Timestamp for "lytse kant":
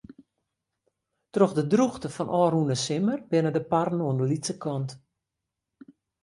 4.29-4.89